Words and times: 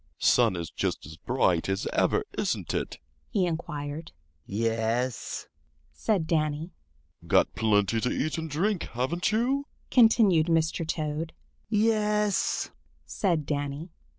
"Sun 0.17 0.55
is 0.55 0.71
just 0.71 1.05
as 1.05 1.15
bright 1.15 1.69
as 1.69 1.85
ever, 1.93 2.23
isn't 2.35 2.73
it?" 2.73 2.97
he 3.29 3.45
inquired. 3.45 4.11
"Yes," 4.47 5.47
said 5.93 6.25
Danny. 6.25 6.71
"Got 7.27 7.53
plenty 7.53 8.01
to 8.01 8.09
eat 8.11 8.39
and 8.39 8.49
drink, 8.49 8.81
haven't 8.93 9.31
you?" 9.31 9.67
continued 9.91 10.47
Mr. 10.47 10.87
Toad. 10.87 11.33
"Yes," 11.69 12.71
said 13.05 13.45
Danny. 13.45 13.91